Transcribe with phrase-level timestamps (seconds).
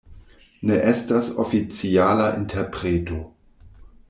[0.69, 3.23] Ne estas oficiala interpreto.